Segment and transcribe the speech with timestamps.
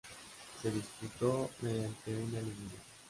[0.59, 2.79] Se disputó mediante una liguilla.